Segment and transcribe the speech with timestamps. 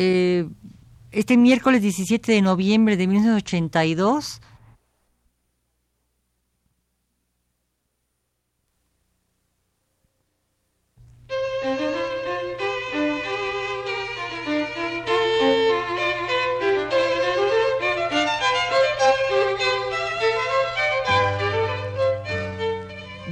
[0.00, 0.46] eh,
[1.10, 4.40] este miércoles 17 de noviembre de 1982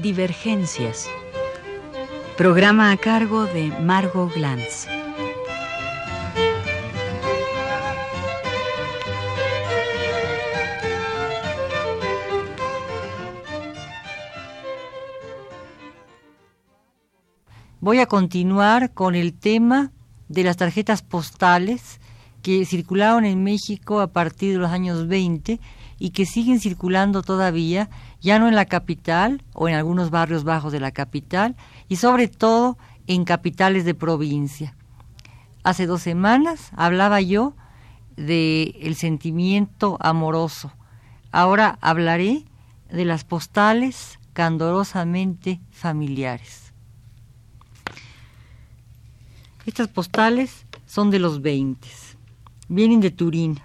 [0.02, 1.08] Divergencias.
[2.36, 4.95] Programa a cargo de Margot Glantz.
[17.86, 19.92] Voy a continuar con el tema
[20.26, 22.00] de las tarjetas postales
[22.42, 25.60] que circularon en México a partir de los años 20
[26.00, 27.88] y que siguen circulando todavía,
[28.20, 31.54] ya no en la capital o en algunos barrios bajos de la capital,
[31.86, 34.74] y sobre todo en capitales de provincia.
[35.62, 37.54] Hace dos semanas hablaba yo
[38.16, 40.72] de el sentimiento amoroso.
[41.30, 42.46] Ahora hablaré
[42.90, 46.65] de las postales candorosamente familiares.
[49.66, 51.88] Estas postales son de los 20.
[52.68, 53.58] Vienen de Turín.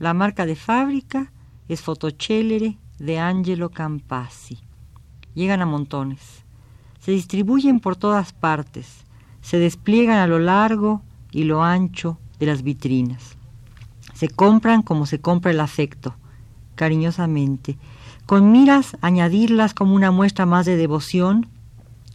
[0.00, 1.30] La marca de fábrica
[1.68, 4.58] es Fotocellere de Angelo Campasi.
[5.34, 6.42] Llegan a montones.
[6.98, 9.04] Se distribuyen por todas partes.
[9.42, 13.36] Se despliegan a lo largo y lo ancho de las vitrinas.
[14.14, 16.16] Se compran como se compra el afecto,
[16.74, 17.78] cariñosamente,
[18.26, 21.46] con miras añadirlas como una muestra más de devoción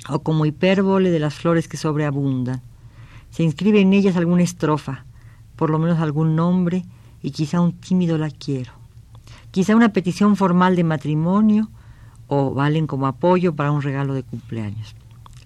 [0.10, 2.62] o como hipérbole de las flores que sobreabundan.
[3.32, 5.06] Se inscribe en ellas alguna estrofa,
[5.56, 6.86] por lo menos algún nombre
[7.22, 8.72] y quizá un tímido la quiero.
[9.52, 11.70] Quizá una petición formal de matrimonio
[12.28, 14.96] o valen como apoyo para un regalo de cumpleaños.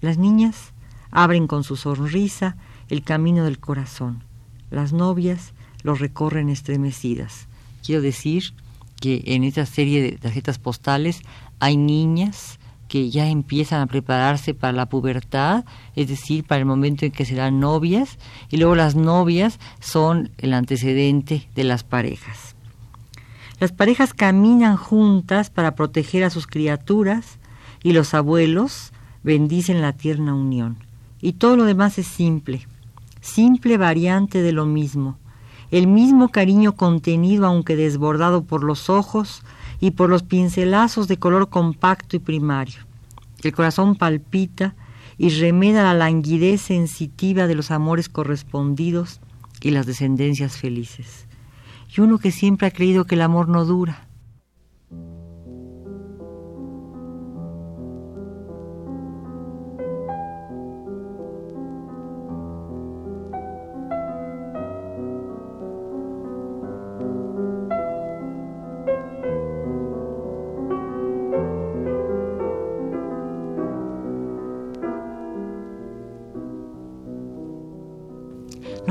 [0.00, 0.72] Las niñas
[1.10, 2.56] abren con su sonrisa
[2.88, 4.22] el camino del corazón.
[4.70, 5.52] Las novias
[5.82, 7.46] lo recorren estremecidas.
[7.84, 8.54] Quiero decir
[9.00, 11.22] que en esta serie de tarjetas postales
[11.58, 12.58] hay niñas
[12.92, 15.64] que ya empiezan a prepararse para la pubertad,
[15.96, 18.18] es decir, para el momento en que serán novias,
[18.50, 22.54] y luego las novias son el antecedente de las parejas.
[23.60, 27.38] Las parejas caminan juntas para proteger a sus criaturas
[27.82, 28.92] y los abuelos
[29.22, 30.76] bendicen la tierna unión.
[31.22, 32.68] Y todo lo demás es simple,
[33.22, 35.16] simple variante de lo mismo,
[35.70, 39.42] el mismo cariño contenido aunque desbordado por los ojos,
[39.82, 42.82] y por los pincelazos de color compacto y primario.
[43.42, 44.76] El corazón palpita
[45.18, 49.20] y remeda la languidez sensitiva de los amores correspondidos
[49.60, 51.26] y las descendencias felices.
[51.96, 54.06] Y uno que siempre ha creído que el amor no dura,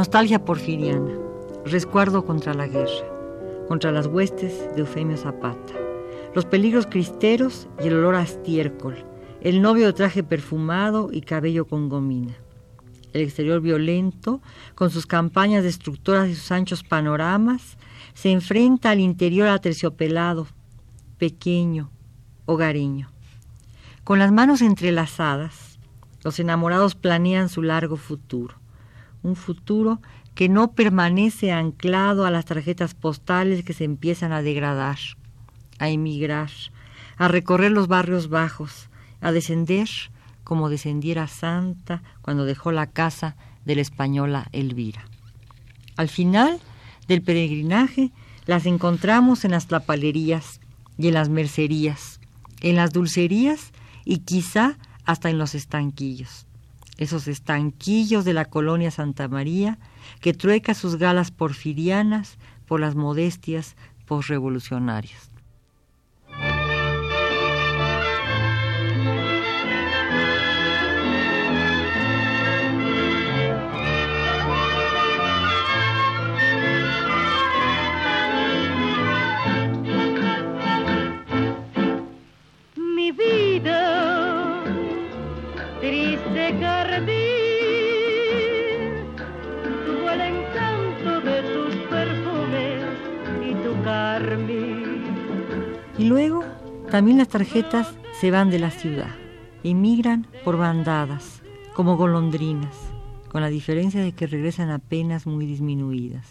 [0.02, 1.12] Nostalgia porfiriana,
[1.64, 3.06] resguardo contra la guerra,
[3.68, 5.76] contra las huestes de Eufemio Zapata,
[6.34, 9.06] los peligros cristeros y el olor a estiércol,
[9.42, 12.34] el novio de traje perfumado y cabello con gomina.
[13.14, 14.42] El exterior violento,
[14.74, 17.78] con sus campañas destructoras y sus anchos panoramas,
[18.16, 20.48] se enfrenta al interior aterciopelado,
[21.20, 21.92] pequeño,
[22.48, 23.12] hogareño.
[24.04, 25.78] Con las manos entrelazadas,
[26.24, 28.61] los enamorados planean su largo futuro
[29.24, 30.02] un futuro
[30.36, 34.98] que no permanece anclado a las tarjetas postales que se empiezan a degradar,
[35.80, 36.50] a emigrar,
[37.18, 38.90] a recorrer los barrios bajos,
[39.20, 39.90] a descender
[40.44, 45.06] como descendiera Santa cuando dejó la casa de la española Elvira.
[45.98, 46.60] Al final
[47.08, 48.12] del peregrinaje
[48.46, 50.60] las encontramos en las tlapalerías
[50.98, 52.20] y en las mercerías,
[52.62, 53.72] en las dulcerías
[54.06, 56.48] y quizá hasta en los estanquillos
[57.02, 59.80] esos estanquillos de la colonia Santa María,
[60.20, 62.38] que trueca sus galas porfirianas
[62.68, 63.76] por las modestias
[64.06, 65.31] posrevolucionarias.
[96.92, 97.88] También las tarjetas
[98.20, 99.16] se van de la ciudad,
[99.64, 101.42] emigran por bandadas,
[101.74, 102.76] como golondrinas,
[103.30, 106.28] con la diferencia de que regresan apenas muy disminuidas,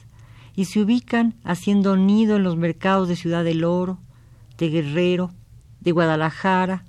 [0.55, 4.01] y se ubican haciendo nido en los mercados de Ciudad del Oro,
[4.59, 5.31] de Guerrero,
[5.81, 6.85] de Guadalajara,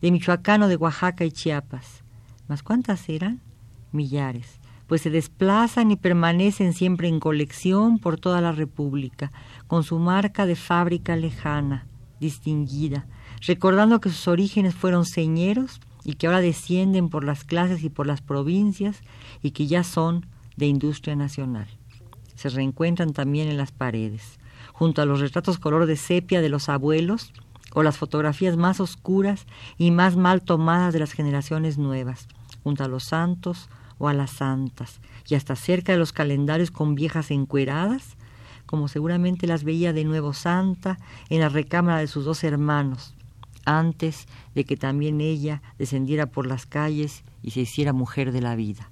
[0.00, 2.04] de Michoacán o de Oaxaca y Chiapas.
[2.46, 3.40] ¿Mas cuántas eran?
[3.90, 9.32] Millares, pues se desplazan y permanecen siempre en colección por toda la República,
[9.66, 11.88] con su marca de fábrica lejana,
[12.20, 13.06] distinguida,
[13.46, 18.06] recordando que sus orígenes fueron señeros y que ahora descienden por las clases y por
[18.06, 19.02] las provincias
[19.42, 20.26] y que ya son
[20.56, 21.68] de industria nacional.
[22.34, 24.38] Se reencuentran también en las paredes,
[24.72, 27.32] junto a los retratos color de sepia de los abuelos
[27.74, 32.28] o las fotografías más oscuras y más mal tomadas de las generaciones nuevas,
[32.62, 33.68] junto a los santos
[33.98, 38.16] o a las santas, y hasta cerca de los calendarios con viejas encueradas,
[38.68, 40.98] como seguramente las veía de nuevo Santa
[41.30, 43.14] en la recámara de sus dos hermanos,
[43.64, 48.56] antes de que también ella descendiera por las calles y se hiciera mujer de la
[48.56, 48.90] vida.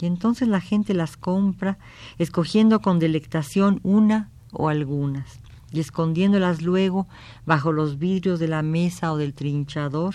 [0.00, 1.76] Y entonces la gente las compra,
[2.18, 5.40] escogiendo con delectación una o algunas,
[5.72, 7.08] y escondiéndolas luego
[7.46, 10.14] bajo los vidrios de la mesa o del trinchador,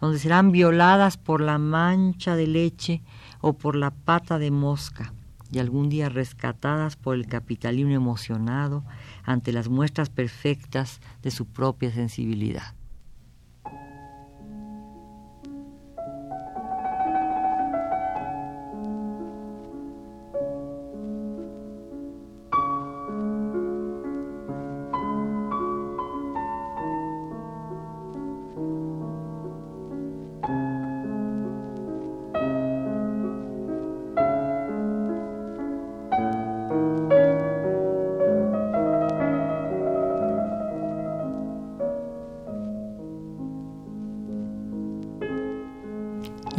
[0.00, 3.02] donde serán violadas por la mancha de leche
[3.40, 5.12] o por la pata de mosca,
[5.52, 8.84] y algún día rescatadas por el capitalino emocionado
[9.24, 12.74] ante las muestras perfectas de su propia sensibilidad.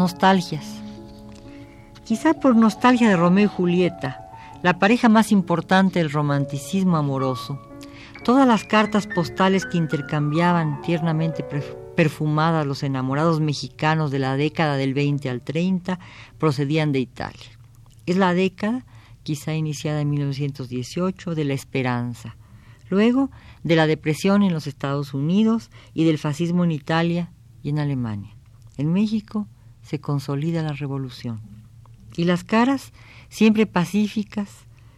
[0.01, 0.65] Nostalgias.
[2.05, 4.31] Quizá por nostalgia de Romeo y Julieta,
[4.63, 7.61] la pareja más importante del romanticismo amoroso,
[8.23, 11.45] todas las cartas postales que intercambiaban tiernamente
[11.95, 15.99] perfumadas los enamorados mexicanos de la década del 20 al 30
[16.39, 17.51] procedían de Italia.
[18.07, 18.87] Es la década,
[19.21, 22.37] quizá iniciada en 1918, de la esperanza,
[22.89, 23.29] luego
[23.61, 27.31] de la depresión en los Estados Unidos y del fascismo en Italia
[27.61, 28.35] y en Alemania.
[28.77, 29.47] En México,
[29.91, 31.41] se consolida la revolución.
[32.15, 32.93] Y las caras,
[33.27, 34.49] siempre pacíficas,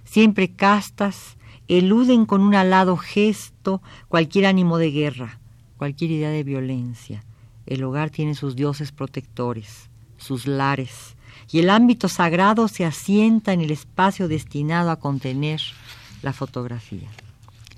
[0.04, 1.36] siempre castas,
[1.68, 5.40] eluden con un alado gesto cualquier ánimo de guerra,
[5.78, 7.24] cualquier idea de violencia.
[7.66, 11.16] El hogar tiene sus dioses protectores, sus lares,
[11.52, 15.60] y el ámbito sagrado se asienta en el espacio destinado a contener
[16.22, 17.10] la fotografía.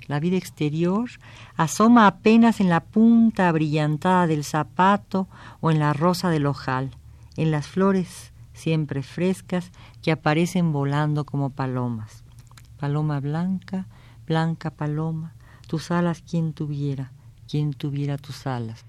[0.07, 1.09] La vida exterior
[1.55, 5.29] asoma apenas en la punta brillantada del zapato
[5.61, 6.91] o en la rosa del ojal
[7.37, 9.71] en las flores siempre frescas
[10.01, 12.23] que aparecen volando como palomas.
[12.79, 13.87] Paloma blanca,
[14.25, 15.33] blanca paloma,
[15.67, 17.11] tus alas quien tuviera,
[17.47, 18.85] quien tuviera tus alas.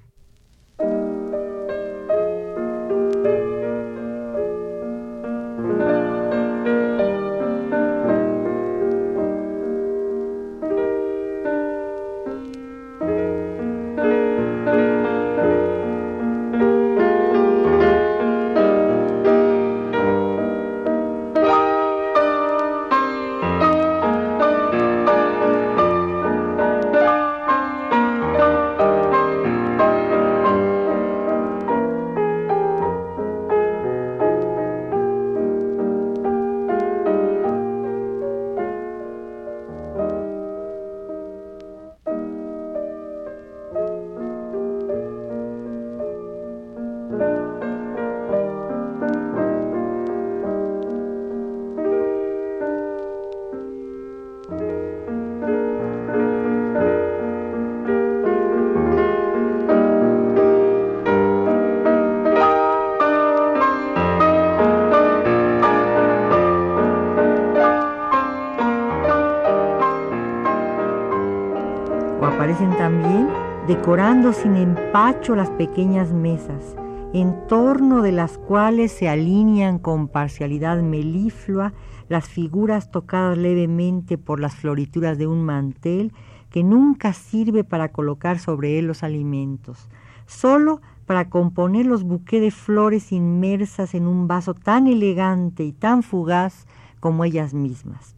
[73.67, 76.77] Decorando sin empacho las pequeñas mesas,
[77.13, 81.73] en torno de las cuales se alinean con parcialidad meliflua
[82.09, 86.13] las figuras tocadas levemente por las florituras de un mantel
[86.51, 89.89] que nunca sirve para colocar sobre él los alimentos,
[90.27, 96.05] solo para componer los buqués de flores inmersas en un vaso tan elegante y tan
[96.05, 96.67] fugaz
[97.01, 98.15] como ellas mismas.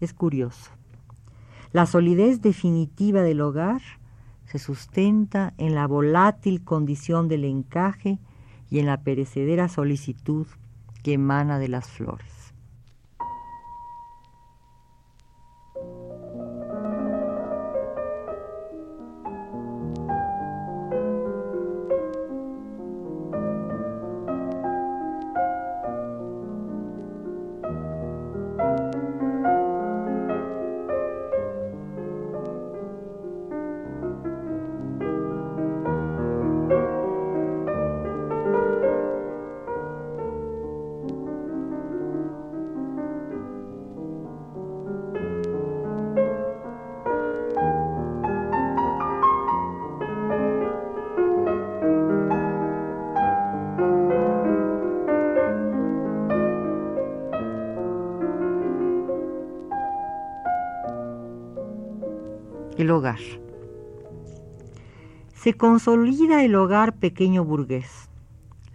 [0.00, 0.70] Es curioso.
[1.72, 3.80] La solidez definitiva del hogar
[4.44, 8.18] se sustenta en la volátil condición del encaje
[8.68, 10.46] y en la perecedera solicitud
[11.02, 12.41] que emana de las flores.
[62.82, 63.20] El hogar.
[65.34, 68.10] Se consolida el hogar pequeño burgués.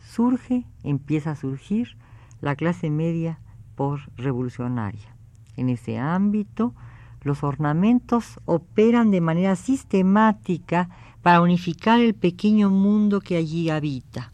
[0.02, 1.98] Surge, empieza a surgir
[2.42, 3.40] la clase media
[3.76, 5.16] por revolucionaria.
[5.58, 6.74] En ese ámbito,
[7.22, 10.90] los ornamentos operan de manera sistemática
[11.22, 14.32] para unificar el pequeño mundo que allí habita.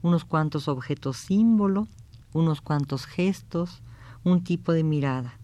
[0.00, 1.88] Unos cuantos objetos símbolo,
[2.32, 3.82] unos cuantos gestos,
[4.24, 5.38] un tipo de mirada.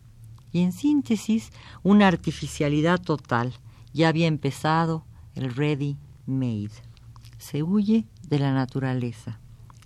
[0.50, 1.50] Y en síntesis,
[1.82, 3.52] una artificialidad total,
[3.96, 6.70] ya había empezado el ready made.
[7.38, 9.40] Se huye de la naturaleza.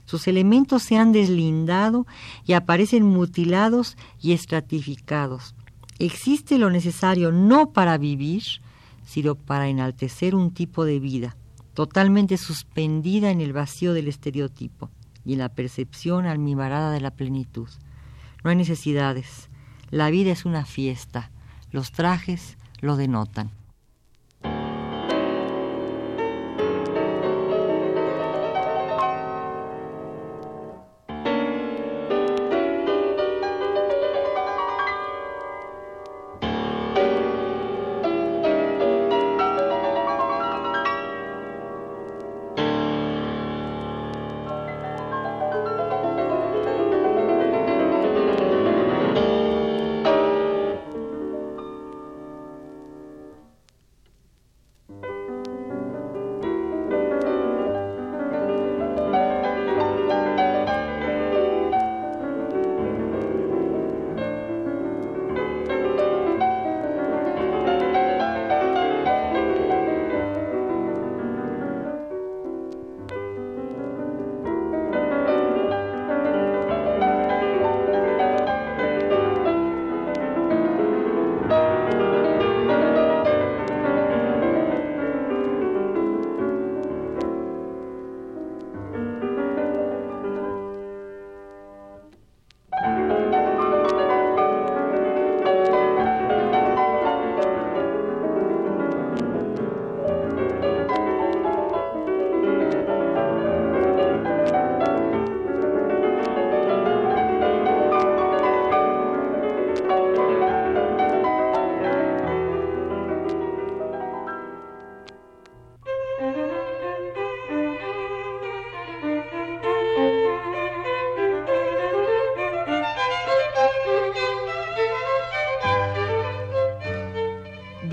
[0.05, 2.09] Sus elementos se han deslindado
[2.45, 5.55] y aparecen mutilados y estratificados.
[6.00, 8.43] Existe lo necesario no para vivir,
[9.07, 11.37] sino para enaltecer un tipo de vida,
[11.75, 14.90] totalmente suspendida en el vacío del estereotipo
[15.25, 17.69] y en la percepción almibarada de la plenitud.
[18.43, 19.50] No hay necesidades.
[19.90, 21.31] La vida es una fiesta.
[21.71, 23.60] Los trajes lo denotan.